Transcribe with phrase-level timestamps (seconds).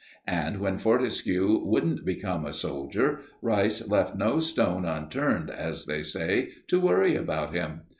[0.25, 6.49] And when Fortescue wouldn't become a soldier, Rice left no stone unturned, as they say,
[6.69, 7.69] to worry him about it.